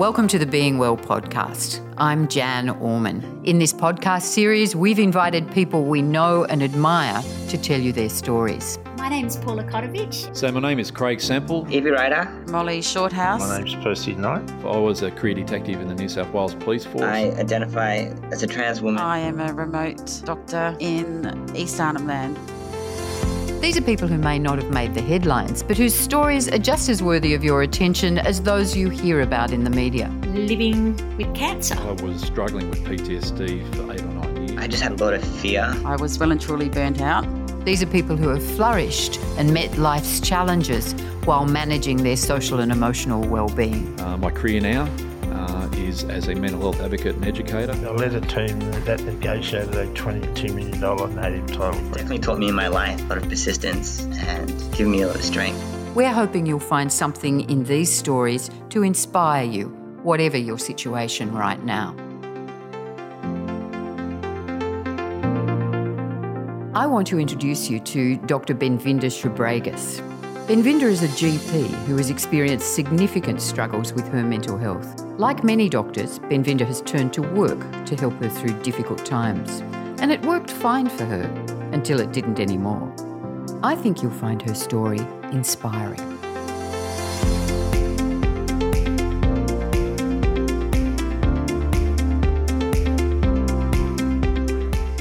[0.00, 1.86] Welcome to the Being Well podcast.
[1.98, 3.42] I'm Jan Orman.
[3.44, 8.08] In this podcast series, we've invited people we know and admire to tell you their
[8.08, 8.78] stories.
[8.96, 10.34] My name's Paula Kotovich.
[10.34, 11.66] So my name is Craig Sample.
[11.70, 12.24] Evie Ryder.
[12.48, 13.40] Molly Shorthouse.
[13.40, 14.50] My name's Percy Knight.
[14.64, 17.02] I was a career detective in the New South Wales Police Force.
[17.02, 17.96] I identify
[18.32, 19.02] as a trans woman.
[19.02, 22.38] I am a remote doctor in East Arnhem Land.
[23.60, 26.88] These are people who may not have made the headlines, but whose stories are just
[26.88, 30.08] as worthy of your attention as those you hear about in the media.
[30.28, 31.74] Living with cancer.
[31.78, 34.58] I was struggling with PTSD for eight or nine years.
[34.58, 35.74] I just had a lot of fear.
[35.84, 37.26] I was well and truly burnt out.
[37.66, 40.94] These are people who have flourished and met life's challenges
[41.26, 44.00] while managing their social and emotional well-being.
[44.00, 44.88] Uh, my career now
[45.40, 47.72] uh, is as a mental health advocate and educator.
[47.72, 51.80] I led a team that negotiated a $22 million native title.
[51.90, 55.16] Definitely taught me in my life a lot of persistence and given me a lot
[55.16, 55.60] of strength.
[55.94, 59.68] We're hoping you'll find something in these stories to inspire you,
[60.02, 61.96] whatever your situation right now.
[66.74, 68.54] I want to introduce you to Dr.
[68.54, 70.00] Benvinda Shribregas.
[70.46, 75.09] Benvinda is a GP who has experienced significant struggles with her mental health.
[75.20, 79.60] Like many doctors, Benvinda has turned to work to help her through difficult times.
[80.00, 81.24] And it worked fine for her
[81.72, 82.90] until it didn't anymore.
[83.62, 86.00] I think you'll find her story inspiring.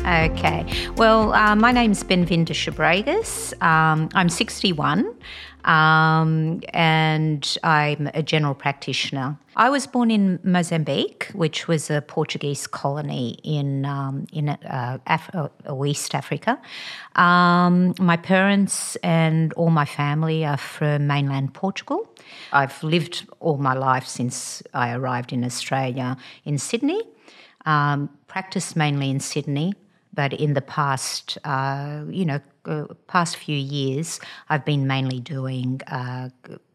[0.06, 0.66] Okay.
[0.98, 3.54] Well, uh, my name's Benvinda Shribregas.
[3.64, 5.16] Um, I'm 61
[5.66, 9.38] um, and I'm a general practitioner.
[9.56, 15.30] I was born in Mozambique, which was a Portuguese colony in um, in uh, Af-
[15.34, 16.60] uh, West Africa.
[17.16, 22.08] Um, my parents and all my family are from mainland Portugal.
[22.54, 27.02] I've lived all my life since I arrived in Australia in Sydney.
[27.66, 29.74] Um, practiced mainly in Sydney,
[30.14, 34.20] but in the past, uh, you know, uh, past few years,
[34.50, 36.30] I've been mainly doing uh,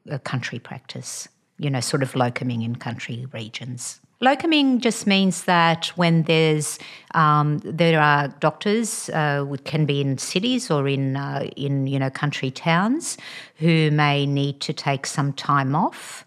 [0.08, 1.28] a country practice.
[1.58, 4.00] You know, sort of locuming in country regions.
[4.20, 6.78] Locuming just means that when there's
[7.14, 12.10] um, there are doctors, uh, can be in cities or in uh, in you know
[12.10, 13.16] country towns,
[13.56, 16.24] who may need to take some time off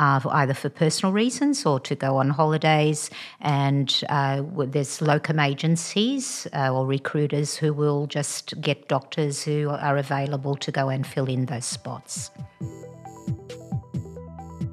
[0.00, 3.10] uh, either for personal reasons or to go on holidays.
[3.40, 9.98] And uh, there's locum agencies uh, or recruiters who will just get doctors who are
[9.98, 12.30] available to go and fill in those spots.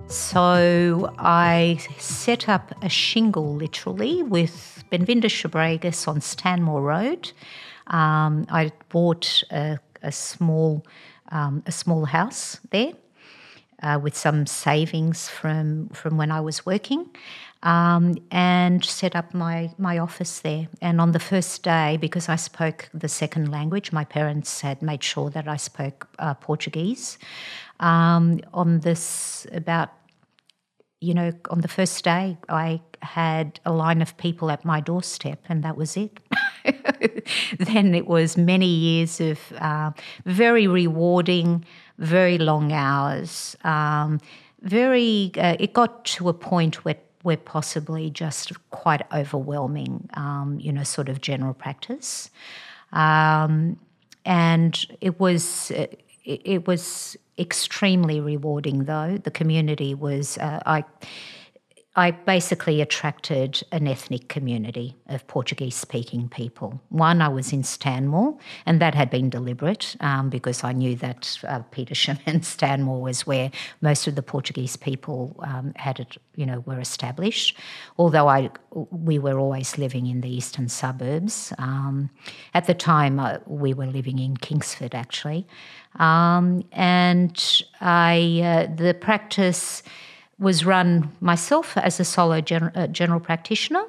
[0.07, 7.33] So I set up a shingle literally with Benvinda Shribregas on Stanmore Road.
[7.87, 10.85] Um, I bought a, a small
[11.29, 12.93] um, a small house there
[13.83, 17.09] uh, with some savings from from when I was working,
[17.63, 20.67] um, and set up my my office there.
[20.81, 25.03] And on the first day, because I spoke the second language, my parents had made
[25.03, 27.17] sure that I spoke uh, Portuguese.
[27.79, 29.89] Um, on this about
[30.99, 35.39] you know, on the first day, I had a line of people at my doorstep,
[35.47, 36.19] and that was it.
[37.59, 39.91] then it was many years of uh,
[40.25, 41.63] very rewarding,
[41.97, 43.55] very long hours.
[43.63, 44.19] Um,
[44.61, 50.71] very, uh, it got to a point where where possibly just quite overwhelming, um, you
[50.71, 52.29] know, sort of general practice,
[52.93, 53.77] um,
[54.23, 59.17] and it was it, it was extremely rewarding though.
[59.17, 60.83] The community was, uh, I,
[61.97, 66.79] I basically attracted an ethnic community of Portuguese speaking people.
[66.89, 68.37] One, I was in Stanmore,
[68.67, 73.25] and that had been deliberate um, because I knew that uh, Petersham and Stanmore was
[73.25, 73.49] where
[73.81, 77.57] most of the Portuguese people um, had it, you know, were established.
[77.97, 78.51] Although I,
[78.91, 81.51] we were always living in the eastern suburbs.
[81.57, 82.11] Um,
[82.53, 85.47] at the time, uh, we were living in Kingsford actually,
[85.95, 89.81] um, and I, uh, the practice
[90.39, 93.83] was run myself as a solo gen- uh, general practitioner.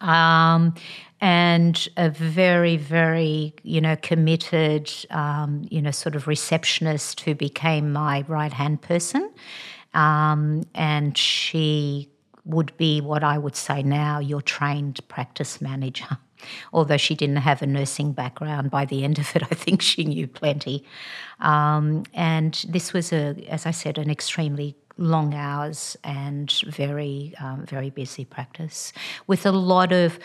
[0.00, 0.74] Um,
[1.20, 7.92] and a very, very, you know, committed, um, you know, sort of receptionist who became
[7.92, 9.32] my right hand person.
[9.94, 12.10] Um, and she
[12.44, 16.18] would be what I would say now your trained practice manager.
[16.74, 20.04] Although she didn't have a nursing background, by the end of it, I think she
[20.04, 20.84] knew plenty.
[21.40, 27.66] Um, and this was a, as I said, an extremely long hours and very, um,
[27.66, 28.92] very busy practice
[29.26, 30.18] with a lot of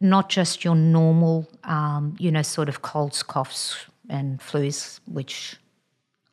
[0.00, 3.76] not just your normal, um, you know, sort of colds, coughs,
[4.08, 5.56] and flus, which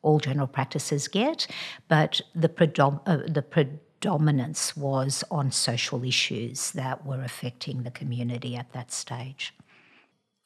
[0.02, 1.46] all general practices get,
[1.88, 7.90] but the, predom- uh, the pre- dominance was on social issues that were affecting the
[7.90, 9.54] community at that stage.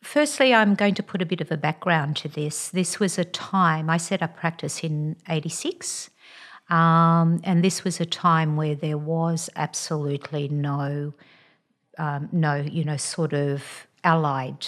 [0.03, 2.69] Firstly, I'm going to put a bit of a background to this.
[2.69, 6.11] This was a time, I set up practice in 86,
[6.71, 11.13] um, and this was a time where there was absolutely no,
[11.99, 14.67] um, no, you know, sort of allied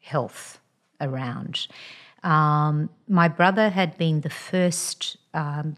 [0.00, 0.60] health
[1.00, 1.66] around.
[2.22, 5.76] Um, my brother had been the first um,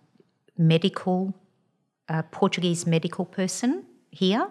[0.59, 1.35] medical,
[2.09, 4.49] uh, Portuguese medical person here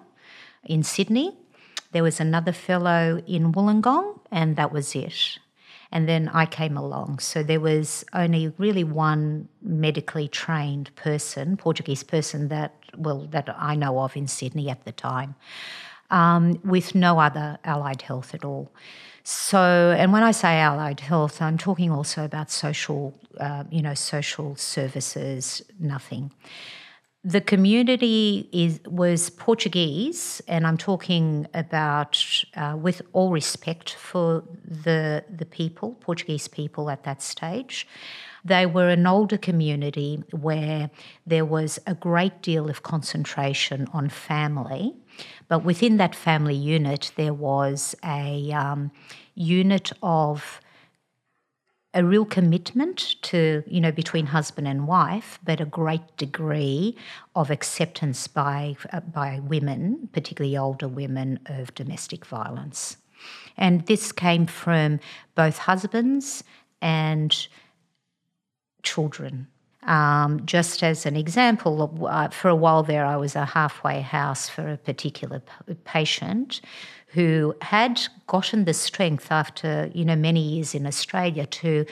[0.65, 1.37] in Sydney.
[1.91, 5.39] There was another fellow in Wollongong, and that was it.
[5.95, 7.19] And then I came along.
[7.19, 13.75] So there was only really one medically trained person, Portuguese person that well that I
[13.75, 15.35] know of in Sydney at the time,
[16.11, 18.69] um, with no other allied health at all.
[19.23, 23.93] So, and when I say allied health, I'm talking also about social, uh, you know,
[23.93, 26.31] social services, nothing.
[27.27, 32.21] The community is was Portuguese, and I'm talking about,
[32.55, 37.87] uh, with all respect for the the people, Portuguese people at that stage.
[38.43, 40.91] They were an older community where
[41.25, 44.93] there was a great deal of concentration on family,
[45.47, 48.91] but within that family unit, there was a um,
[49.33, 50.61] unit of
[51.95, 56.95] a real commitment to, you know, between husband and wife, but a great degree
[57.35, 62.97] of acceptance by, uh, by women, particularly older women, of domestic violence.
[63.57, 64.99] And this came from
[65.35, 66.43] both husbands
[66.81, 67.47] and
[68.83, 69.47] children.
[69.83, 74.49] Um, just as an example, uh, for a while there, I was a halfway house
[74.49, 75.41] for a particular
[75.85, 76.59] patient
[77.15, 81.85] who had gotten the strength after you know many years in Australia to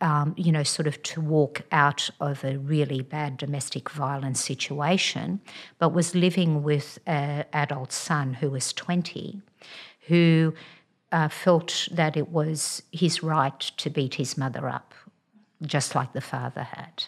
[0.00, 5.40] um, you know sort of to walk out of a really bad domestic violence situation,
[5.78, 9.42] but was living with an adult son who was twenty,
[10.06, 10.54] who
[11.10, 14.94] uh, felt that it was his right to beat his mother up
[15.62, 17.04] just like the father had.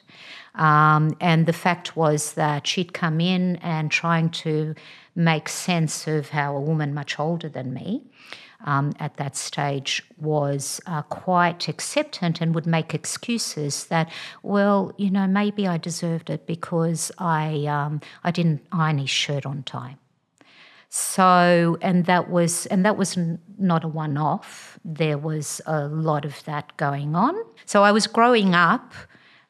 [0.55, 4.75] Um, and the fact was that she'd come in and trying to
[5.15, 8.03] make sense of how a woman much older than me
[8.65, 14.11] um, at that stage was uh, quite acceptant and would make excuses that,
[14.43, 19.45] well, you know, maybe I deserved it because I um, I didn't iron his shirt
[19.47, 19.99] on time.
[20.97, 23.19] So, and that was, and that was
[23.59, 24.79] not a one off.
[24.85, 27.35] There was a lot of that going on.
[27.67, 28.93] So I was growing up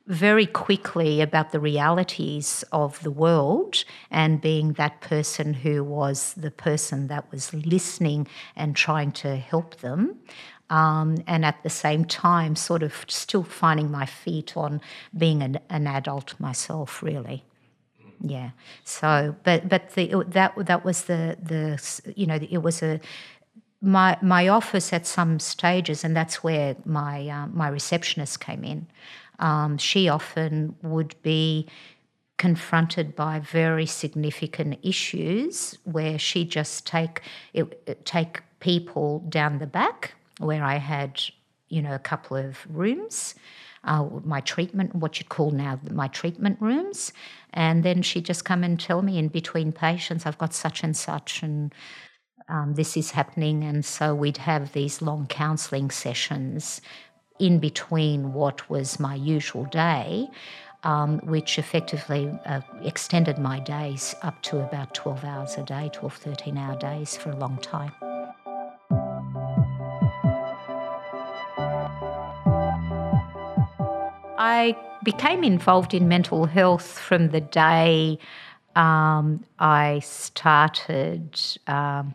[0.06, 6.50] very quickly about the realities of the world and being that person who was the
[6.50, 8.26] person that was listening
[8.56, 10.17] and trying to help them.
[10.70, 14.81] Um, and at the same time, sort of still finding my feet on
[15.14, 17.44] being an, an adult myself, really.
[18.26, 18.50] Yeah.
[18.85, 22.99] So, but but the that that was the the you know it was a
[23.82, 28.87] my my office at some stages, and that's where my um, my receptionist came in.
[29.41, 31.69] Um, she often would be
[32.38, 37.21] confronted by very significant issues where she just take
[37.53, 41.23] it, take people down the back where I had
[41.69, 43.35] you know a couple of rooms
[43.85, 47.13] uh, my treatment, what you'd call now my treatment rooms.
[47.53, 50.97] And then she'd just come and tell me in between patients, I've got such and
[50.97, 51.75] such, and
[52.49, 53.62] um, this is happening.
[53.64, 56.81] And so we'd have these long counselling sessions
[57.38, 60.29] in between what was my usual day.
[60.83, 66.14] Um, which effectively uh, extended my days up to about 12 hours a day, 12,
[66.14, 67.91] 13 hour days for a long time.
[74.45, 78.19] I became involved in mental health from the day
[78.77, 82.15] um, I started um,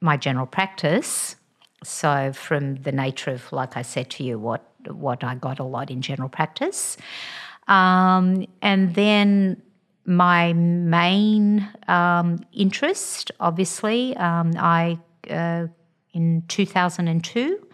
[0.00, 1.36] my general practice.
[1.84, 5.64] So, from the nature of, like I said to you, what what I got a
[5.64, 6.96] lot in general practice,
[7.68, 9.60] um, and then
[10.06, 15.66] my main um, interest, obviously, um, I uh,
[16.14, 17.66] in two thousand and two,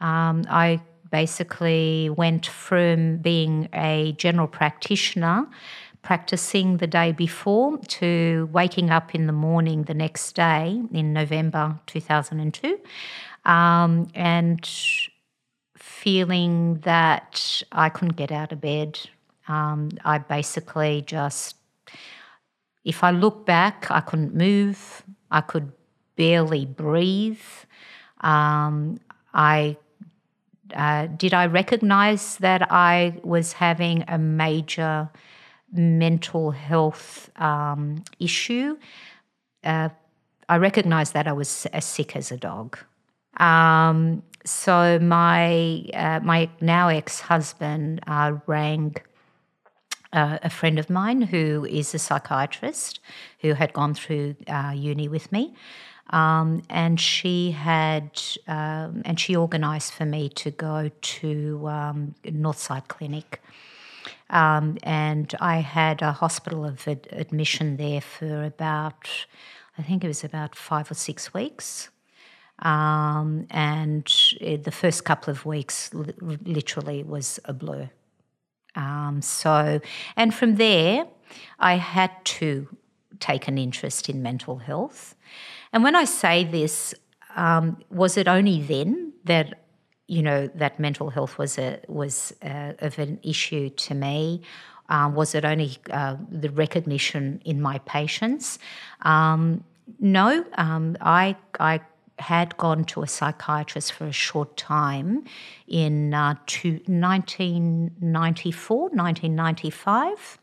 [0.00, 0.80] um, I
[1.12, 5.46] basically went from being a general practitioner
[6.02, 11.78] practicing the day before to waking up in the morning the next day in November
[11.86, 12.80] 2002
[13.44, 14.68] um, and
[15.76, 18.98] feeling that I couldn't get out of bed.
[19.46, 21.56] Um, I basically just,
[22.84, 25.70] if I look back, I couldn't move, I could
[26.16, 27.38] barely breathe.
[28.22, 28.98] Um,
[29.34, 29.76] I
[30.74, 35.10] uh, did I recognize that I was having a major
[35.72, 38.76] mental health um, issue,
[39.64, 39.88] uh,
[40.48, 42.78] I recognized that I was as sick as a dog.
[43.38, 48.96] Um, so my uh, my now ex husband uh, rang
[50.12, 53.00] uh, a friend of mine who is a psychiatrist
[53.40, 54.34] who had gone through
[54.74, 55.54] uni with me.
[56.12, 62.88] Um, and she had, um, and she organised for me to go to um, Northside
[62.88, 63.42] Clinic.
[64.28, 69.08] Um, and I had a hospital of ad- admission there for about,
[69.78, 71.88] I think it was about five or six weeks.
[72.58, 74.06] Um, and
[74.40, 77.90] the first couple of weeks li- literally was a blur.
[78.74, 79.80] Um, so,
[80.16, 81.06] and from there,
[81.58, 82.68] I had to
[83.18, 85.14] take an interest in mental health.
[85.72, 86.94] And when I say this,
[87.36, 89.58] um, was it only then that
[90.06, 94.42] you know that mental health was a was a, of an issue to me?
[94.88, 98.58] Um, was it only uh, the recognition in my patients?
[99.02, 99.64] Um,
[99.98, 101.80] no, um, I I
[102.18, 105.24] had gone to a psychiatrist for a short time
[105.66, 110.38] in uh, to 1994, 1995.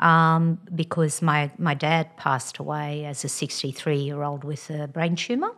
[0.00, 5.14] Um, because my, my dad passed away as a 63 year old with a brain
[5.14, 5.52] tumour.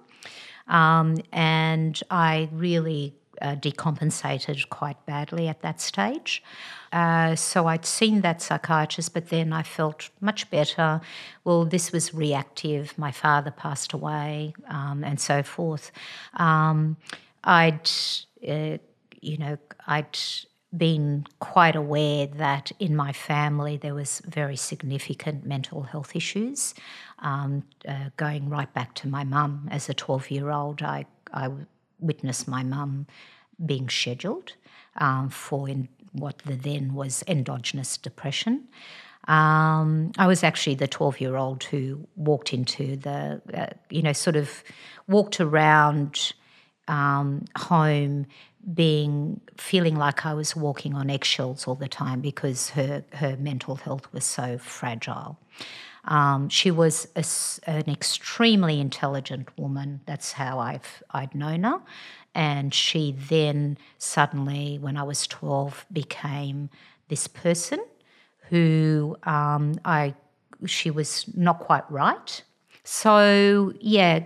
[0.68, 6.42] Um, and I really uh, decompensated quite badly at that stage.
[6.92, 11.00] Uh, so I'd seen that psychiatrist, but then I felt much better.
[11.44, 12.96] Well, this was reactive.
[12.96, 15.90] My father passed away, um, and so forth.
[16.34, 16.96] Um,
[17.44, 17.90] I'd,
[18.46, 18.78] uh,
[19.20, 20.18] you know, I'd
[20.76, 26.74] been quite aware that in my family there was very significant mental health issues,
[27.20, 30.82] um, uh, going right back to my mum as a 12 year old.
[30.82, 31.50] I, I
[32.00, 33.06] witnessed my mum
[33.64, 34.52] being scheduled
[34.98, 38.68] um, for in what the then was endogenous depression.
[39.28, 44.12] Um, I was actually the 12 year old who walked into the, uh, you know,
[44.12, 44.62] sort of
[45.08, 46.32] walked around
[46.88, 48.26] um, home
[48.74, 53.76] being feeling like I was walking on eggshells all the time because her her mental
[53.76, 55.38] health was so fragile.
[56.04, 57.24] Um, she was a,
[57.68, 60.00] an extremely intelligent woman.
[60.06, 61.80] That's how I've I'd known her,
[62.34, 66.70] and she then suddenly, when I was twelve, became
[67.08, 67.84] this person
[68.48, 70.14] who um, I
[70.64, 72.42] she was not quite right.
[72.88, 74.20] So, yeah,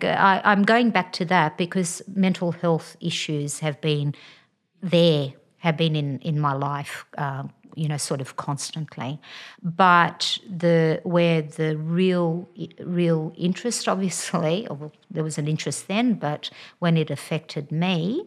[0.45, 4.15] I, am going back to that because mental health issues have been
[4.83, 9.19] there, have been in, in my life, uh, you know, sort of constantly.
[9.63, 12.51] But the where the real
[12.81, 14.69] real interest, obviously,
[15.11, 16.51] there was an interest then, but
[16.81, 18.27] when it affected me,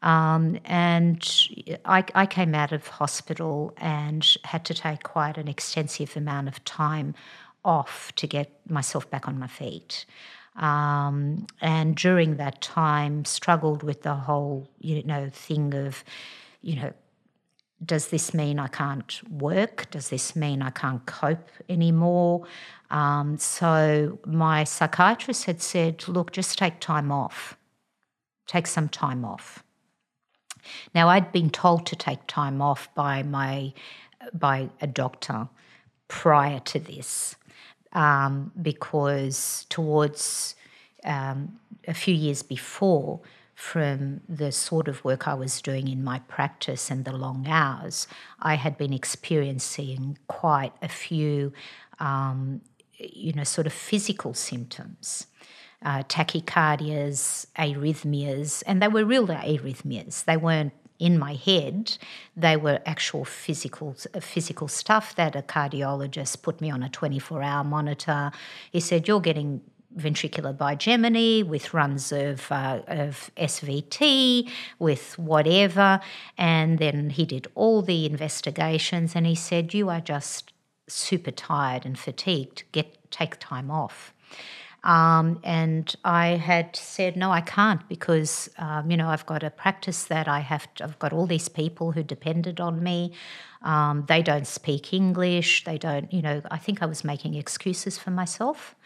[0.00, 1.22] um, and
[1.84, 6.62] I, I, came out of hospital and had to take quite an extensive amount of
[6.64, 7.14] time
[7.66, 10.06] off to get myself back on my feet.
[10.56, 16.02] Um, and during that time, struggled with the whole, you know, thing of,
[16.62, 16.92] you know,
[17.84, 19.90] does this mean I can't work?
[19.90, 22.46] Does this mean I can't cope anymore?
[22.90, 27.58] Um, so my psychiatrist had said, look, just take time off.
[28.46, 29.62] Take some time off.
[30.94, 33.72] Now I'd been told to take time off by my
[34.32, 35.48] by a doctor
[36.08, 37.36] prior to this
[37.92, 40.54] um, because towards
[41.04, 43.20] um, a few years before,
[43.56, 48.06] from the sort of work I was doing in my practice and the long hours,
[48.38, 51.54] I had been experiencing quite a few,
[51.98, 52.60] um,
[52.98, 55.26] you know, sort of physical symptoms.
[55.82, 60.24] Uh, tachycardias, arrhythmias, and they were real arrhythmias.
[60.24, 61.98] They weren't in my head,
[62.36, 67.64] they were actual physical physical stuff that a cardiologist put me on a 24 hour
[67.64, 68.30] monitor.
[68.70, 69.60] He said, You're getting
[69.96, 76.00] ventricular bigeminy with runs of, uh, of SVT, with whatever.
[76.36, 80.52] And then he did all the investigations and he said, You are just
[80.88, 82.64] super tired and fatigued.
[82.72, 84.12] Get take time off.
[84.86, 89.50] Um, and I had said, no, I can't because, um, you know, I've got a
[89.50, 93.12] practice that I have, to, I've got all these people who depended on me.
[93.62, 95.64] Um, they don't speak English.
[95.64, 98.76] They don't, you know, I think I was making excuses for myself.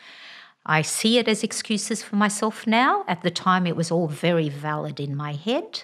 [0.65, 3.05] I see it as excuses for myself now.
[3.07, 5.83] At the time, it was all very valid in my head.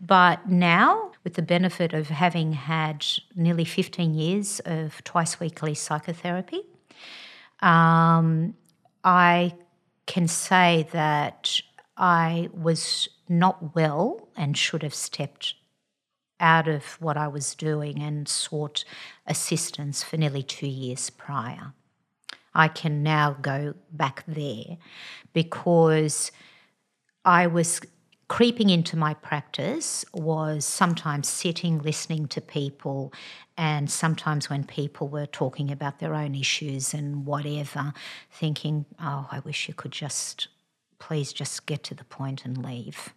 [0.00, 3.04] But now, with the benefit of having had
[3.36, 6.62] nearly 15 years of twice weekly psychotherapy,
[7.60, 8.54] um,
[9.04, 9.54] I
[10.06, 11.60] can say that
[11.96, 15.54] I was not well and should have stepped
[16.40, 18.84] out of what I was doing and sought
[19.26, 21.72] assistance for nearly two years prior.
[22.54, 24.78] I can now go back there
[25.32, 26.32] because
[27.24, 27.80] I was
[28.34, 33.12] creeping into my practice was sometimes sitting listening to people
[33.56, 37.92] and sometimes when people were talking about their own issues and whatever
[38.32, 40.48] thinking oh i wish you could just
[40.98, 43.14] please just get to the point and leave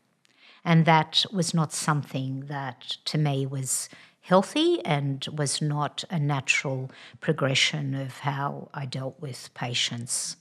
[0.63, 3.89] and that was not something that to me was
[4.21, 10.35] healthy and was not a natural progression of how I dealt with patients.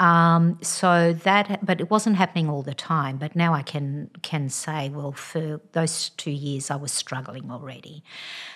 [0.00, 3.18] Um, so that, but it wasn't happening all the time.
[3.18, 8.02] But now I can can say, well, for those two years, I was struggling already.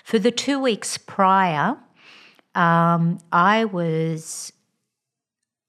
[0.02, 1.76] For the two weeks prior,
[2.54, 4.52] um, I was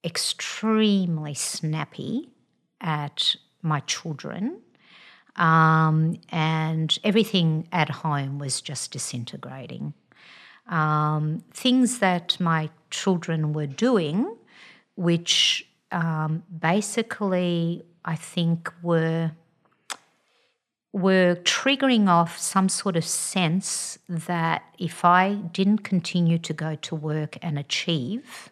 [0.03, 2.29] extremely snappy
[2.79, 4.61] at my children
[5.35, 9.93] um, and everything at home was just disintegrating.
[10.67, 14.35] Um, things that my children were doing,
[14.95, 19.31] which um, basically I think were
[20.93, 26.95] were triggering off some sort of sense that if I didn't continue to go to
[26.95, 28.49] work and achieve,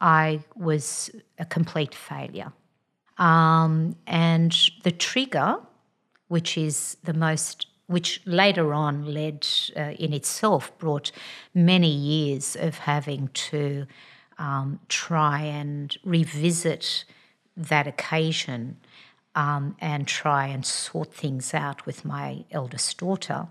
[0.00, 2.52] I was a complete failure.
[3.18, 5.58] Um, and the trigger
[6.30, 9.44] which is the most which later on led
[9.76, 11.10] uh, in itself brought
[11.54, 13.84] many years of having to
[14.40, 17.04] um, try and revisit
[17.56, 18.78] that occasion
[19.34, 23.46] um, and try and sort things out with my eldest daughter.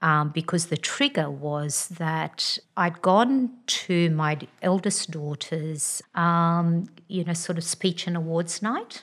[0.00, 7.32] Um, because the trigger was that I'd gone to my eldest daughter's, um, you know,
[7.32, 9.02] sort of speech and awards night.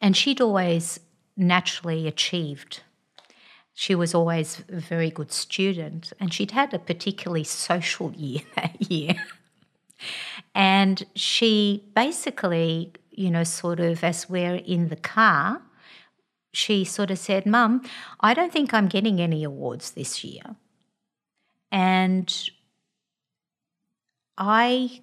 [0.00, 1.00] And she'd always
[1.36, 2.80] naturally achieved.
[3.74, 8.90] She was always a very good student, and she'd had a particularly social year that
[8.90, 9.14] year.
[10.54, 15.62] and she basically, you know, sort of as we're in the car,
[16.52, 17.82] she sort of said, Mum,
[18.20, 20.56] I don't think I'm getting any awards this year.
[21.70, 22.50] And
[24.36, 25.02] I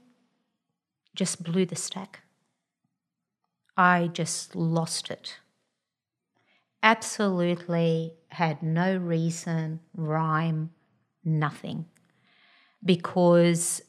[1.16, 2.22] just blew the stack.
[3.78, 5.38] I just lost it
[6.84, 10.72] absolutely had no reason, rhyme,
[11.24, 11.86] nothing.
[12.84, 13.82] Because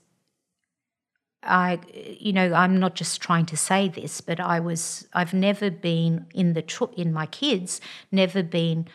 [1.42, 5.70] I, you know, I'm not just trying to say this, but I was, I've never
[5.70, 8.88] been in the, in my kids, never been,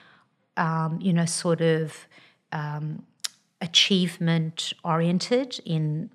[0.58, 2.08] um, you know, sort of
[2.52, 3.04] um,
[3.62, 6.10] achievement oriented in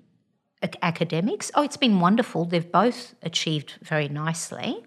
[0.81, 1.51] academics.
[1.55, 2.45] Oh, it's been wonderful.
[2.45, 4.83] They've both achieved very nicely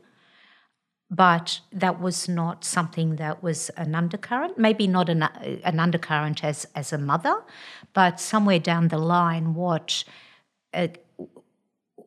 [1.13, 4.57] but that was not something that was an undercurrent.
[4.57, 7.37] Maybe not an, an undercurrent as as a mother,
[7.93, 10.05] but somewhere down the line, what
[10.73, 10.89] uh,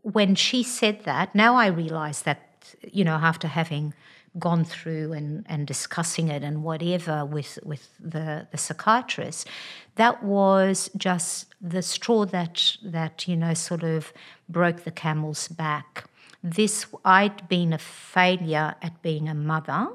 [0.01, 2.39] when she said that, now I realise that
[2.81, 3.93] you know after having
[4.39, 9.47] gone through and, and discussing it and whatever with with the, the psychiatrist,
[9.95, 14.11] that was just the straw that that you know sort of
[14.49, 16.05] broke the camel's back
[16.45, 19.87] this I'd been a failure at being a mother.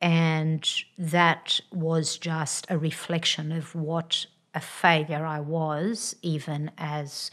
[0.00, 7.30] And that was just a reflection of what a failure I was, even as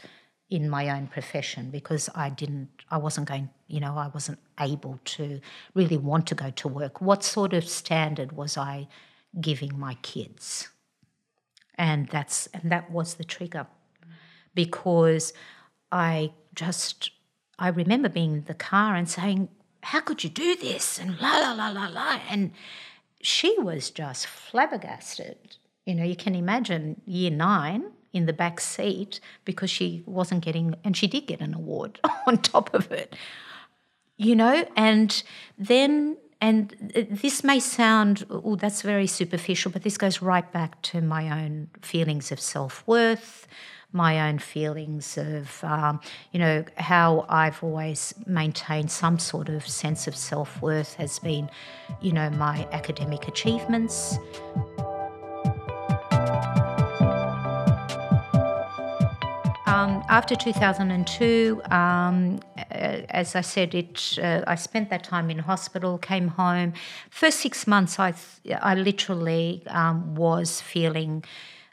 [0.50, 5.00] in my own profession, because I didn't, I wasn't going, you know, I wasn't able
[5.16, 5.40] to
[5.74, 7.00] really want to go to work.
[7.00, 8.86] What sort of standard was I
[9.40, 10.68] giving my kids?
[11.76, 13.66] And that's, and that was the trigger
[14.54, 15.32] because
[15.90, 17.10] I just,
[17.58, 19.48] I remember being in the car and saying,
[19.82, 20.98] How could you do this?
[20.98, 22.20] And la, la, la, la, la.
[22.28, 22.52] And
[23.20, 25.56] she was just flabbergasted.
[25.86, 30.74] You know, you can imagine year nine in the back seat because she wasn't getting,
[30.84, 33.16] and she did get an award on top of it.
[34.16, 35.22] You know, and
[35.58, 36.74] then and
[37.08, 41.68] this may sound, oh, that's very superficial, but this goes right back to my own
[41.82, 43.46] feelings of self worth,
[43.92, 46.00] my own feelings of, um,
[46.32, 51.50] you know, how I've always maintained some sort of sense of self worth has been,
[52.00, 54.18] you know, my academic achievements.
[59.66, 64.18] Um, after 2002, um, as I said, it.
[64.22, 65.98] Uh, I spent that time in hospital.
[65.98, 66.74] Came home.
[67.10, 68.14] First six months, I
[68.60, 71.24] I literally um, was feeling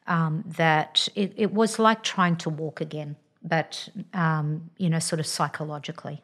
[0.10, 5.20] um, that it, it, was like trying to walk again, but, um, you know, sort
[5.20, 6.22] of psychologically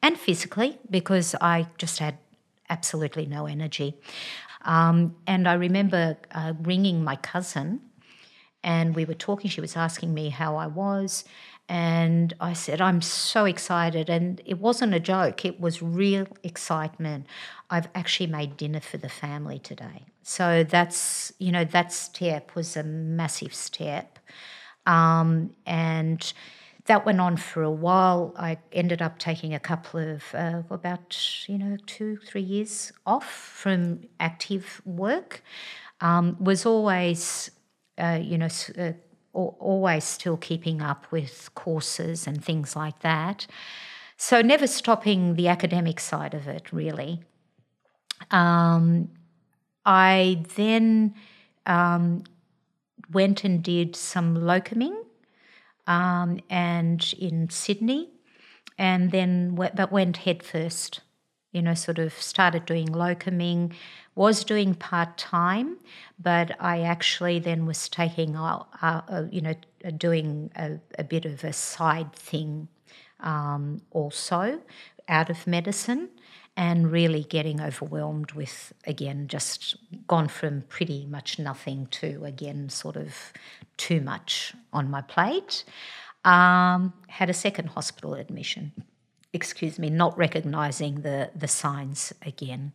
[0.00, 2.16] and physically, because I just had
[2.70, 3.96] absolutely no energy.
[4.62, 7.80] Um, and I remember uh, ringing my cousin,
[8.62, 9.50] and we were talking.
[9.50, 11.24] She was asking me how I was.
[11.68, 14.08] And I said, I'm so excited.
[14.08, 17.26] And it wasn't a joke, it was real excitement.
[17.70, 20.04] I've actually made dinner for the family today.
[20.24, 24.18] So that's, you know, that step was a massive step.
[24.86, 26.32] Um, and
[26.86, 28.34] that went on for a while.
[28.38, 33.30] I ended up taking a couple of, uh, about, you know, two, three years off
[33.30, 35.42] from active work.
[36.00, 37.50] Um, was always,
[37.98, 38.92] uh, you know, uh,
[39.34, 43.46] always still keeping up with courses and things like that.
[44.16, 47.22] So never stopping the academic side of it, really.
[48.30, 49.10] Um,
[49.84, 51.14] I then
[51.66, 52.24] um,
[53.12, 54.94] went and did some locuming
[55.86, 58.10] um, and in Sydney,
[58.78, 61.00] and then but went headfirst.
[61.52, 63.74] You know, sort of started doing locuming,
[64.16, 65.78] was doing part time,
[66.18, 69.54] but I actually then was taking, uh, uh, you know,
[69.96, 72.66] doing a, a, bit of a side thing
[73.20, 74.62] um, also
[75.08, 76.08] out of medicine
[76.56, 82.96] and really getting overwhelmed with, again, just gone from pretty much nothing to, again, sort
[82.96, 83.32] of
[83.76, 85.64] too much on my plate.
[86.24, 88.72] Um, had a second hospital admission,
[89.32, 92.72] excuse me, not recognizing the, the signs again.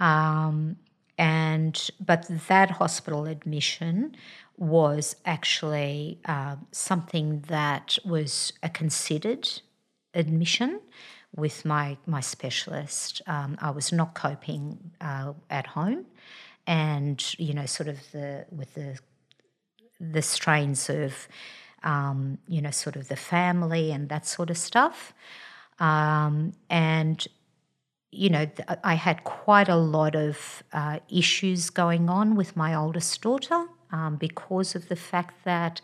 [0.00, 0.76] Um,
[1.16, 4.16] and but that hospital admission
[4.56, 9.48] was actually uh, something that was a considered
[10.12, 10.80] admission
[11.36, 13.22] with my my specialist.
[13.26, 16.06] Um, I was not coping uh, at home,
[16.66, 18.98] and you know, sort of the with the
[20.00, 21.28] the strains of
[21.84, 25.12] um, you know, sort of the family and that sort of stuff.
[25.78, 27.24] Um, and
[28.10, 28.46] you know,
[28.84, 34.16] I had quite a lot of uh, issues going on with my oldest daughter um,
[34.16, 35.80] because of the fact that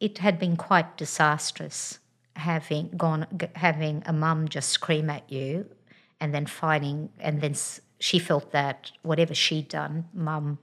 [0.00, 1.98] it had been quite disastrous
[2.38, 5.66] having gone having a mum just scream at you
[6.20, 7.54] and then fighting and then
[7.98, 10.58] she felt that whatever she'd done mum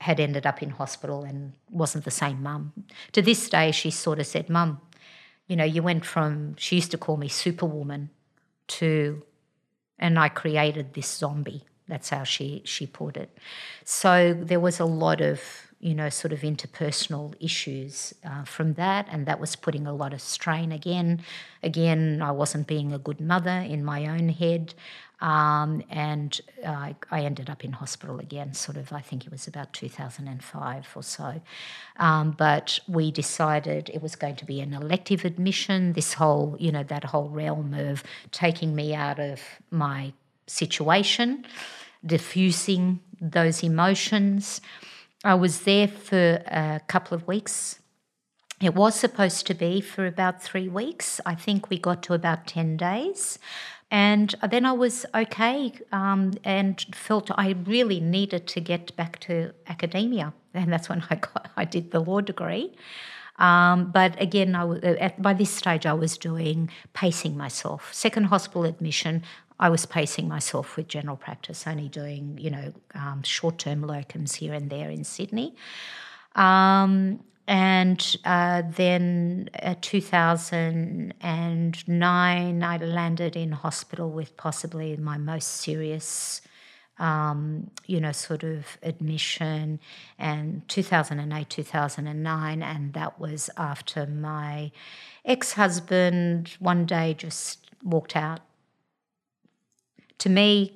[0.00, 2.72] had ended up in hospital and wasn't the same mum.
[3.12, 4.80] To this day she sort of said mum
[5.46, 8.10] you know you went from she used to call me superwoman
[8.66, 9.22] to
[9.98, 11.64] and i created this zombie.
[11.86, 13.30] That's how she she put it.
[13.84, 15.40] So there was a lot of
[15.80, 20.12] you know, sort of interpersonal issues uh, from that, and that was putting a lot
[20.12, 21.22] of strain again.
[21.62, 24.74] Again, I wasn't being a good mother in my own head,
[25.20, 28.54] um, and uh, I ended up in hospital again.
[28.54, 31.40] Sort of, I think it was about 2005 or so.
[31.96, 35.92] Um, but we decided it was going to be an elective admission.
[35.94, 40.12] This whole, you know, that whole realm of taking me out of my
[40.46, 41.44] situation,
[42.04, 44.60] diffusing those emotions.
[45.24, 47.80] I was there for a couple of weeks.
[48.60, 51.20] It was supposed to be for about three weeks.
[51.26, 53.38] I think we got to about 10 days.
[53.90, 59.54] And then I was okay um, and felt I really needed to get back to
[59.66, 60.34] academia.
[60.54, 62.74] And that's when I got, I did the law degree.
[63.38, 67.94] Um, but again, I, at, by this stage, I was doing pacing myself.
[67.94, 69.22] Second hospital admission,
[69.60, 74.36] I was pacing myself with general practice, only doing, you know, um, short term locums
[74.36, 75.54] here and there in Sydney.
[76.34, 86.42] Um, and uh, then uh, 2009, I landed in hospital with possibly my most serious,
[86.98, 89.80] um, you know, sort of admission,
[90.18, 94.70] and 2008, 2009, and that was after my
[95.24, 98.40] ex husband one day just walked out
[100.18, 100.72] to me,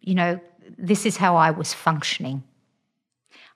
[0.00, 0.40] you know,
[0.78, 2.42] this is how I was functioning.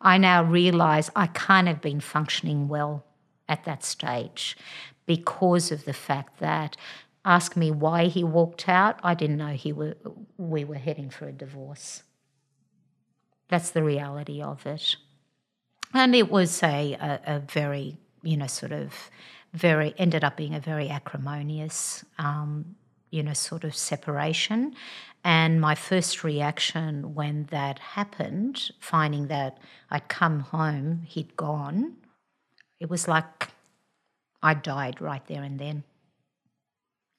[0.00, 3.04] I now realize I kind of been functioning well
[3.48, 4.56] at that stage
[5.06, 6.76] because of the fact that
[7.24, 9.96] ask me why he walked out, I didn't know he were,
[10.36, 12.02] we were heading for a divorce.
[13.48, 14.96] That's the reality of it.
[15.94, 18.92] And it was a, a, a very, you know, sort of
[19.52, 22.74] very, ended up being a very acrimonious um,
[23.10, 24.74] you know, sort of separation.
[25.22, 29.58] And my first reaction when that happened, finding that
[29.90, 31.96] I'd come home, he'd gone,
[32.78, 33.48] it was like
[34.42, 35.84] I died right there and then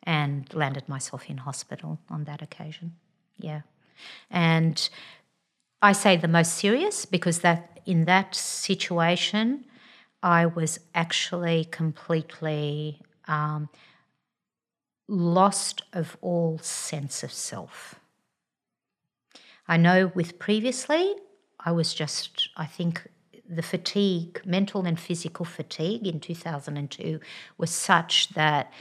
[0.04, 2.96] and landed myself in hospital on that occasion.
[3.38, 3.62] Yeah.
[4.30, 4.88] And
[5.82, 9.66] I say the most serious because that in that situation,
[10.22, 13.70] I was actually completely um,
[15.08, 17.96] lost of all sense of self.
[19.68, 21.16] I know with previously,
[21.60, 23.08] I was just, I think
[23.48, 27.20] the fatigue, mental and physical fatigue in 2002
[27.58, 28.72] was such that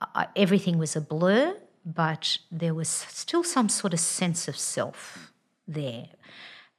[0.00, 5.32] I, everything was a blur, but there was still some sort of sense of self
[5.66, 6.08] there.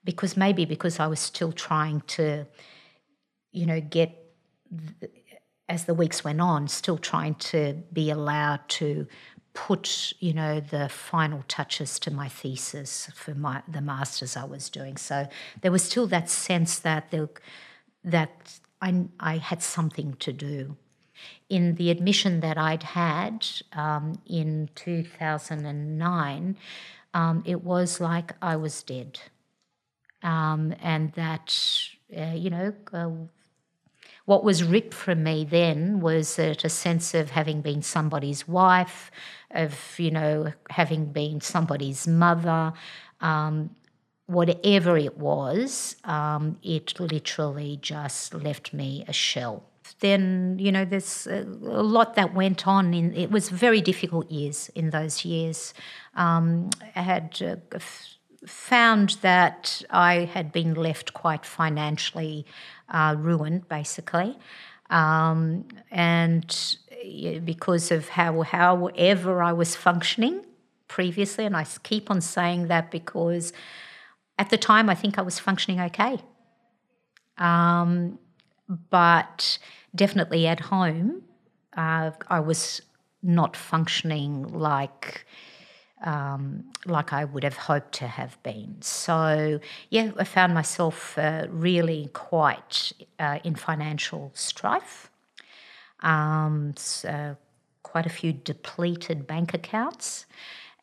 [0.04, 2.48] Because maybe because I was still trying to,
[3.52, 4.18] you know, get,
[5.70, 9.08] as the weeks went on, still trying to be allowed to
[9.54, 14.70] put you know the final touches to my thesis for my the masters I was
[14.70, 14.98] doing.
[14.98, 15.28] So
[15.62, 17.30] there was still that sense that there,
[18.04, 20.78] that I I had something to do.
[21.50, 26.58] In the admission that I'd had um, in 2009,
[27.14, 29.20] um, it was like I was dead,
[30.24, 31.56] um, and that
[32.18, 32.74] uh, you know.
[32.92, 33.10] Uh,
[34.32, 39.12] what was ripped from me then was a sense of having been somebody's wife,
[39.64, 42.72] of, you know, having been somebody's mother,
[43.20, 43.76] um,
[44.28, 49.66] whatever it was, um, it literally just left me a shell.
[50.00, 52.94] Then, you know, there's a, lot that went on.
[52.94, 55.74] In, it was very difficult years in those years.
[56.16, 57.80] Um, I had uh,
[58.46, 62.46] found that I had been left quite financially
[62.92, 64.38] uh, ruined, basically.
[64.90, 66.78] Um, and
[67.44, 70.46] because of how however I was functioning
[70.88, 73.54] previously, and I keep on saying that because
[74.38, 76.20] at the time I think I was functioning okay,
[77.38, 78.20] um,
[78.90, 79.58] but
[79.96, 81.24] definitely at home
[81.76, 82.82] uh, I was
[83.24, 85.26] not functioning like
[86.02, 88.82] um, like I would have hoped to have been.
[88.82, 89.60] So,
[89.90, 95.10] yeah, I found myself uh, really quite uh, in financial strife.
[96.02, 97.38] Um, so
[97.84, 100.26] quite a few depleted bank accounts,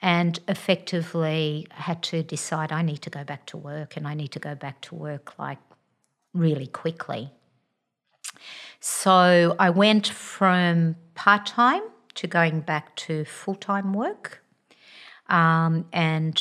[0.00, 4.30] and effectively had to decide I need to go back to work and I need
[4.32, 5.58] to go back to work like
[6.34, 7.32] really quickly.
[8.80, 11.82] So I went from part time
[12.14, 14.42] to going back to full time work.
[15.28, 16.40] Um, and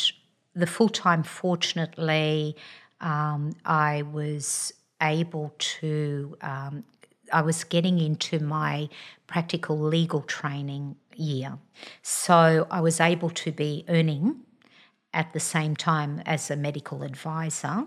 [0.55, 2.55] the full time, fortunately,
[3.01, 6.83] um, I was able to, um,
[7.31, 8.89] I was getting into my
[9.27, 11.57] practical legal training year.
[12.01, 14.41] So I was able to be earning
[15.13, 17.85] at the same time as a medical advisor.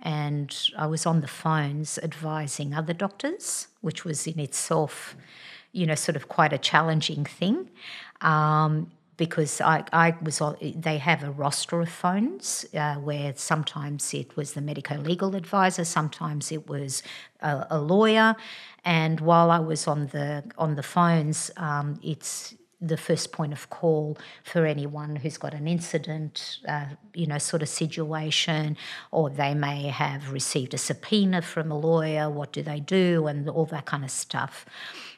[0.00, 5.16] And I was on the phones advising other doctors, which was in itself,
[5.70, 7.70] you know, sort of quite a challenging thing.
[8.20, 8.90] Um,
[9.26, 14.54] because I, I was they have a roster of phones uh, where sometimes it was
[14.54, 17.04] the medico legal advisor, sometimes it was
[17.40, 18.34] a, a, lawyer,
[18.84, 23.70] and while I was on the on the phones, um, it's the first point of
[23.70, 28.76] call for anyone who's got an incident, uh, you know, sort of situation,
[29.12, 32.28] or they may have received a subpoena from a lawyer.
[32.28, 34.66] What do they do, and all that kind of stuff.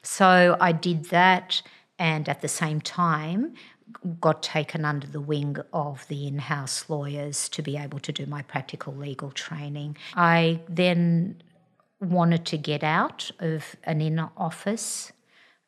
[0.03, 1.63] So I did that,
[1.99, 3.55] and at the same time
[4.21, 8.27] got taken under the wing of the in house lawyers to be able to do
[8.27, 9.97] my practical legal training.
[10.15, 11.43] I then
[12.01, 15.13] wanted to get out of an in office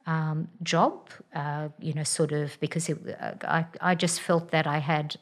[0.06, 4.66] um, job, uh, you know, sort of because it, uh, I, I just felt that
[4.66, 5.16] I had,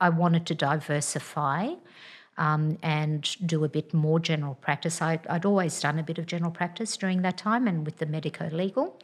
[0.00, 1.74] I wanted to diversify.
[2.36, 5.00] Um, and do a bit more general practice.
[5.00, 8.06] I, would always done a bit of general practice during that time and with the
[8.06, 8.98] medico legal.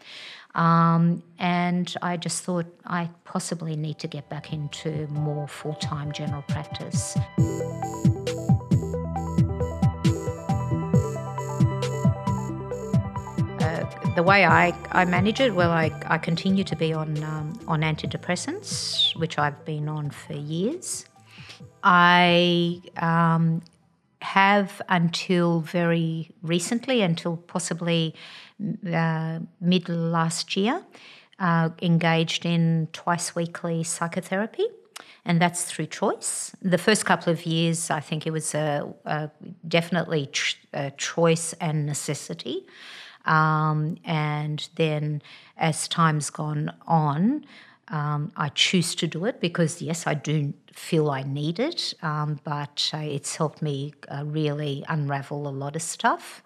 [0.54, 6.12] Um, and I just thought I possibly need to get back into more full time
[6.12, 7.16] general practice.
[13.60, 17.58] Uh, the way I, I manage it, well, I, I continue to be on, um,
[17.68, 21.04] on antidepressants, which I've been on for years.
[21.84, 23.62] I um,
[24.22, 28.14] have until very recently, until possibly
[29.60, 30.82] mid last year,
[31.38, 34.66] uh, engaged in twice weekly psychotherapy,
[35.24, 36.52] and that's through choice.
[36.62, 39.30] The first couple of years, I think it was a, a
[39.66, 40.30] definitely
[40.72, 42.66] a choice and necessity.
[43.26, 45.22] Um, and then
[45.56, 47.44] as time's gone on,
[47.88, 52.38] um, I choose to do it because, yes, I do feel I need it, um,
[52.44, 56.42] but uh, it's helped me uh, really unravel a lot of stuff.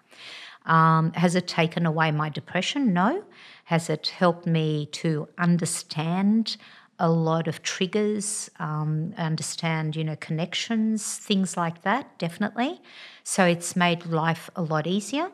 [0.65, 2.93] Um, has it taken away my depression?
[2.93, 3.23] No.
[3.65, 6.57] Has it helped me to understand
[6.97, 12.17] a lot of triggers, um, understand, you know, connections, things like that?
[12.19, 12.81] Definitely.
[13.23, 15.31] So it's made life a lot easier.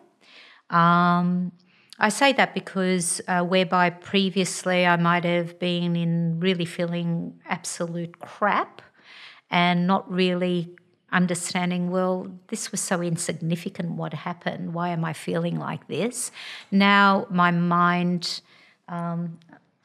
[0.70, 1.52] Um,
[2.00, 8.20] I say that because uh, whereby previously I might have been in really feeling absolute
[8.20, 8.82] crap
[9.52, 10.76] and not really
[11.12, 14.74] understanding, well, this was so insignificant what happened.
[14.74, 16.32] Why am I feeling like this?
[16.72, 18.42] Now my mind,
[18.88, 19.40] um,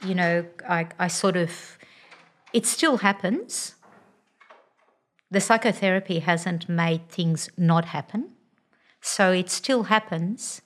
[0.04, 1.78] you know, I, I sort of,
[2.52, 3.74] it still happens.
[5.30, 8.30] The psychotherapy hasn't made things not happen.
[9.00, 10.62] So it still happens,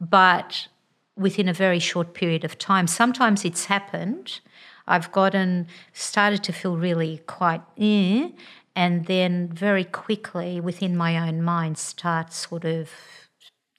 [0.00, 0.68] but
[1.16, 2.86] within a very short period of time.
[2.86, 4.40] Sometimes it's happened.
[4.86, 8.30] I've gotten started to feel really quite eh,
[8.76, 12.90] and then very quickly within my own mind start sort of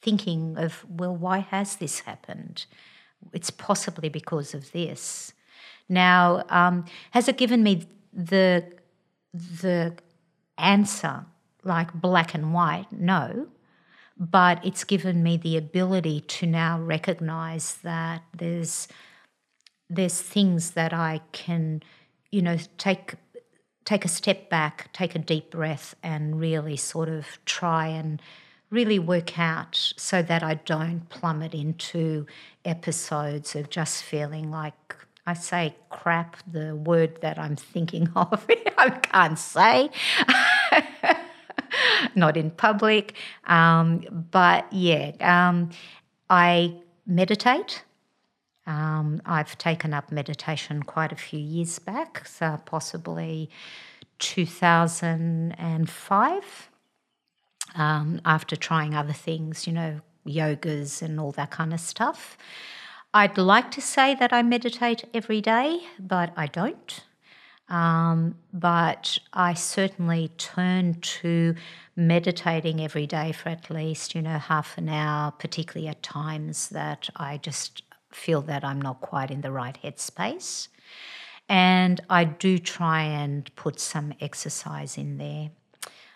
[0.02, 2.66] thinking of, well, why has this happened?
[3.34, 5.34] It's possibly because of this.
[5.88, 8.66] Now, um, has it given me the
[9.34, 9.96] the
[10.58, 11.26] answer
[11.64, 12.92] like black and white?
[12.92, 13.48] No,
[14.18, 18.88] but it's given me the ability to now recognize that there's
[19.90, 21.84] there's things that I can,
[22.32, 23.16] you know, take
[23.86, 28.22] take a step back, take a deep breath, and really sort of try and
[28.70, 32.26] really work out so that I don't plummet into
[32.64, 34.96] episodes of just feeling like
[35.28, 38.46] I say crap, the word that I'm thinking of,
[38.78, 39.90] I can't say.
[42.16, 43.16] not in public.
[43.46, 45.70] Um, but yeah, um,
[46.30, 47.84] I meditate.
[48.72, 53.50] Um, I've taken up meditation quite a few years back, so possibly
[54.20, 56.70] 2005.
[57.74, 62.38] Um, after trying other things, you know, yogas and all that kind of stuff.
[63.14, 67.04] I'd like to say that I meditate every day, but I don't.
[67.70, 71.56] Um, but I certainly turn to
[71.96, 77.10] meditating every day for at least, you know, half an hour, particularly at times that
[77.16, 80.68] I just feel that I'm not quite in the right headspace.
[81.50, 85.50] And I do try and put some exercise in there.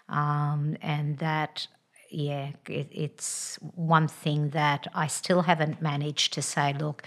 [0.08, 1.68] Um, and that,
[2.10, 7.04] yeah, it, it's one thing that I still haven't managed to say, look,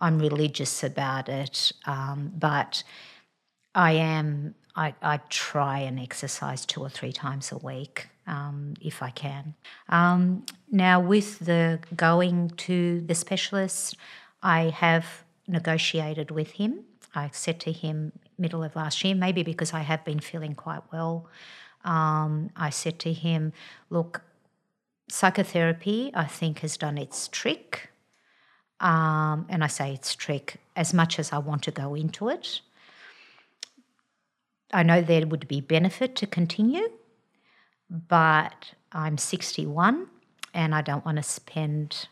[0.00, 2.82] I'm religious about it, um, but
[3.74, 4.54] I am.
[4.76, 9.54] I, I try and exercise two or three times a week um, if I can.
[9.88, 13.96] Um, now, with the going to the specialist,
[14.42, 16.84] I have negotiated with him.
[17.14, 20.82] I said to him middle of last year, maybe because I have been feeling quite
[20.92, 21.28] well.
[21.84, 23.52] Um, I said to him,
[23.88, 24.22] "Look,
[25.08, 27.90] psychotherapy, I think, has done its trick."
[28.80, 32.62] Um, and I say its trick as much as I want to go into it.
[34.72, 36.88] I know there would be benefit to continue,
[37.90, 40.06] but I'm 61
[40.54, 42.08] and I don't want to spend.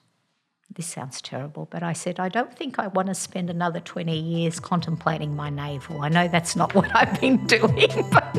[0.70, 4.14] This sounds terrible, but I said, I don't think I want to spend another 20
[4.16, 6.02] years contemplating my navel.
[6.02, 8.36] I know that's not what I've been doing, but.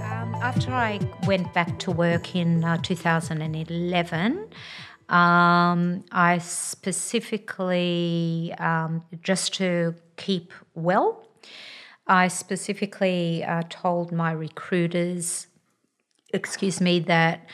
[0.00, 4.48] Um, after I went back to work in uh, 2011,
[5.10, 11.28] um, I specifically, um, just to keep well,
[12.06, 15.46] I specifically uh, told my recruiters,
[16.32, 17.46] excuse me, that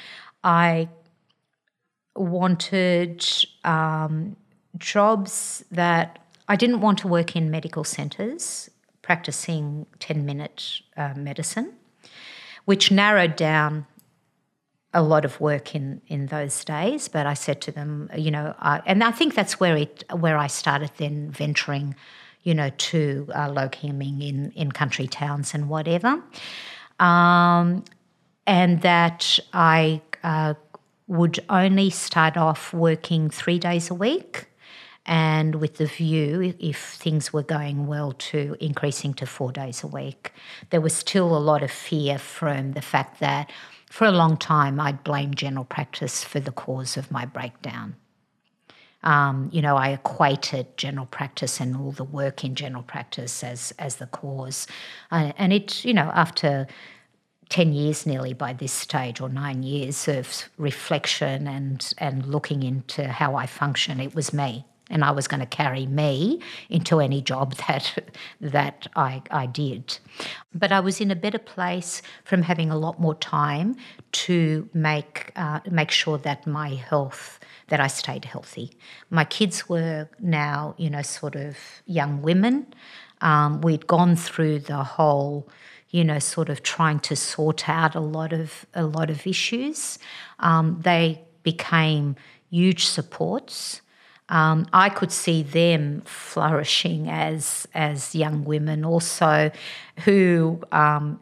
[0.43, 0.89] I
[2.17, 3.25] wanted
[3.65, 4.37] um,
[4.77, 8.71] jobs that I didn't want to work in medical centres
[9.03, 11.73] practicing 10 minute uh, medicine,
[12.67, 13.87] which narrowed down
[14.93, 17.09] a lot of work in in those days.
[17.09, 18.55] But I said to them, you know,
[18.87, 21.95] and I think that's where it where I started then venturing,
[22.43, 26.23] you know, to uh, locuming in in country towns and whatever,
[27.01, 27.85] um,
[28.47, 30.55] and that I uh,
[31.07, 34.47] would only start off working three days a week.
[35.07, 39.87] And with the view, if things were going well, to increasing to four days a
[39.87, 40.33] week.
[40.69, 43.51] There was still a lot of fear from the fact that
[43.91, 47.97] for a long time, I'd blamed general practice for the cause of my breakdown.
[49.03, 53.73] Um, you know, I equated general practice and all the work in general practice as
[53.79, 54.67] as the cause,
[55.13, 56.67] uh, and it, you know, after
[57.49, 63.09] ten years nearly by this stage, or nine years of reflection and and looking into
[63.09, 67.21] how I function, it was me and I was going to carry me into any
[67.21, 68.11] job that
[68.41, 69.99] that I, I did.
[70.55, 73.77] But I was in a better place from having a lot more time
[74.13, 78.71] to make uh, make sure that my health that I stayed healthy.
[79.11, 82.67] My kids were now you know sort of young women.
[83.21, 85.49] Um, we'd gone through the whole
[85.91, 89.99] you know, sort of trying to sort out a lot of a lot of issues.
[90.39, 92.17] Um, they became
[92.51, 93.81] huge supports
[94.29, 99.51] um, I could see them flourishing as as young women, also
[100.05, 101.21] who um,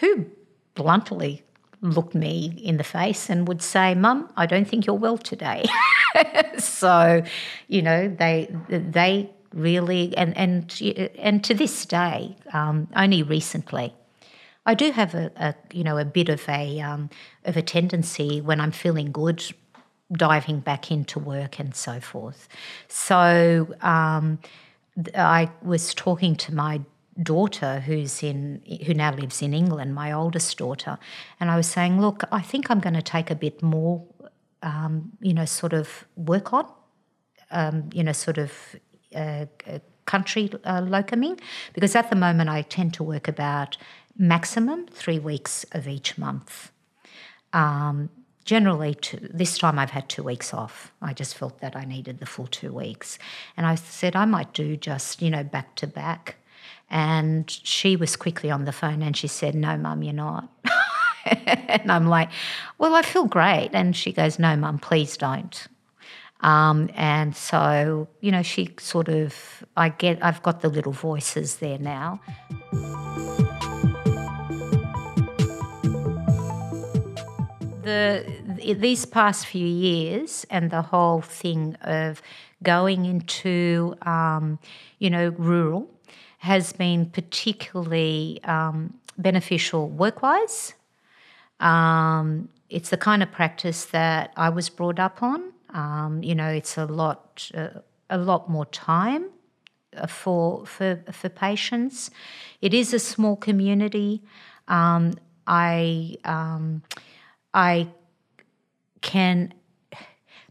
[0.00, 0.26] who
[0.74, 1.42] bluntly
[1.80, 5.64] looked me in the face and would say, "Mum, I don't think you're well today."
[6.58, 7.22] so,
[7.68, 13.94] you know, they they really and and and to this day, um, only recently.
[14.66, 17.10] I do have a, a, you know a bit of a um,
[17.44, 19.42] of a tendency when I'm feeling good,
[20.12, 22.48] diving back into work and so forth.
[22.88, 24.38] So um,
[25.14, 26.80] I was talking to my
[27.22, 30.98] daughter who's in who now lives in England, my oldest daughter,
[31.40, 34.04] and I was saying, look, I think I'm going to take a bit more,
[34.62, 36.66] um, you know, sort of work on,
[37.50, 38.52] um, you know, sort of.
[39.14, 39.46] Uh,
[40.04, 41.38] country uh, locuming
[41.74, 43.76] because at the moment I tend to work about
[44.16, 46.72] maximum three weeks of each month.
[47.52, 48.08] Um,
[48.48, 50.90] generally, two, this time I've had two weeks off.
[51.02, 53.18] I just felt that I needed the full two weeks.
[53.58, 56.36] And I said I might do just, you know, back to back.
[56.88, 60.48] And she was quickly on the phone and she said, No, mum, you're not.
[61.26, 62.30] and I'm like,
[62.78, 63.68] Well, I feel great.
[63.74, 65.68] And she goes, No, mum, please don't.
[66.40, 71.56] Um, and so, you know, she sort of, I get, I've got the little voices
[71.56, 72.22] there now.
[77.82, 82.22] The, these past few years and the whole thing of
[82.62, 84.58] going into, um,
[84.98, 85.88] you know, rural
[86.38, 90.74] has been particularly um, beneficial work-wise.
[91.60, 95.52] Um, it's the kind of practice that I was brought up on.
[95.70, 97.80] Um, you know, it's a lot, uh,
[98.10, 99.26] a lot more time
[99.96, 102.10] uh, for for for patients.
[102.60, 104.22] It is a small community.
[104.68, 105.14] Um,
[105.46, 106.82] I um,
[107.52, 107.88] I
[109.02, 109.54] can.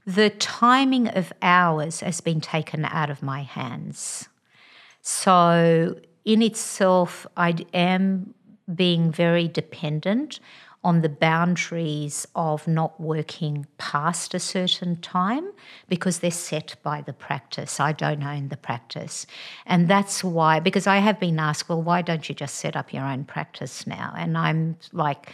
[0.06, 4.30] The timing of hours has been taken out of my hands.
[5.02, 8.34] So, in itself, I am
[8.74, 10.40] being very dependent
[10.84, 15.52] on the boundaries of not working past a certain time
[15.90, 17.80] because they're set by the practice.
[17.80, 19.26] I don't own the practice.
[19.66, 22.94] And that's why, because I have been asked, well, why don't you just set up
[22.94, 24.14] your own practice now?
[24.16, 25.34] And I'm like,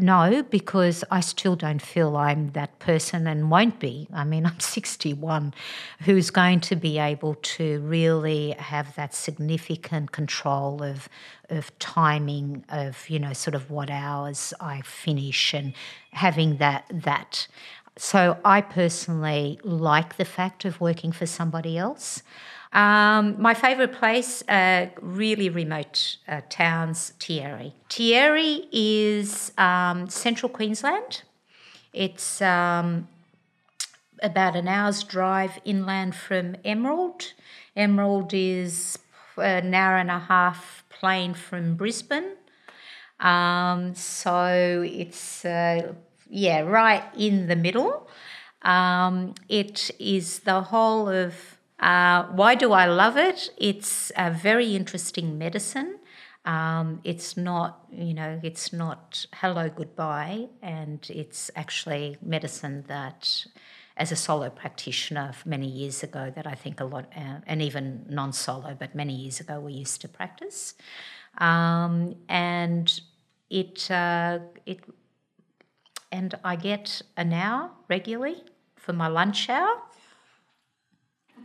[0.00, 4.06] no, because I still don't feel I'm that person and won't be.
[4.14, 5.52] I mean, I'm 61,
[6.00, 11.08] who's going to be able to really have that significant control of
[11.50, 15.74] of timing of you know sort of what hours I finish and
[16.12, 17.48] having that that.
[17.96, 22.22] So I personally like the fact of working for somebody else.
[22.72, 27.72] Um, my favourite place, uh, really remote uh, towns, Tieri.
[27.88, 31.22] Tieri is um, central Queensland.
[31.94, 33.08] It's um,
[34.22, 37.32] about an hour's drive inland from Emerald.
[37.74, 38.98] Emerald is
[39.38, 42.32] an hour and a half plane from Brisbane.
[43.20, 45.94] Um, so it's, uh,
[46.28, 48.08] yeah, right in the middle.
[48.62, 53.50] Um, it is the whole of uh, why do I love it?
[53.56, 55.98] It's a very interesting medicine.
[56.44, 63.46] Um, it's not, you know, it's not hello, goodbye, and it's actually medicine that,
[63.96, 68.06] as a solo practitioner many years ago, that I think a lot, uh, and even
[68.08, 70.74] non solo, but many years ago, we used to practice.
[71.38, 73.00] Um, and
[73.50, 74.80] it, uh, it,
[76.10, 78.42] and I get an hour regularly
[78.76, 79.82] for my lunch hour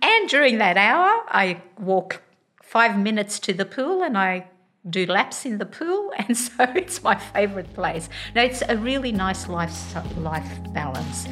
[0.03, 2.21] and during that hour, I walk
[2.61, 4.47] five minutes to the pool and I
[4.89, 6.11] do laps in the pool.
[6.19, 8.09] And so it's my favourite place.
[8.35, 11.25] Now, it's a really nice life, life balance.